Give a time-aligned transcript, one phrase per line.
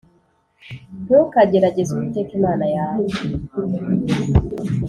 [1.03, 3.05] Ntukagerageze Uwiteka Imana yawe